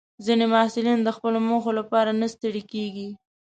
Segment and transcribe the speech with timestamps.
[0.25, 3.07] ځینې محصلین د خپلو موخو لپاره نه ستړي کېږي.